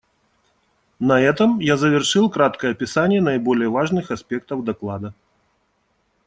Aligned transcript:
На 0.99 1.21
этом 1.21 1.59
я 1.59 1.77
завершил 1.77 2.27
краткое 2.31 2.71
описание 2.71 3.21
наиболее 3.21 3.69
важных 3.69 4.09
аспектов 4.09 4.63
доклада. 4.65 5.13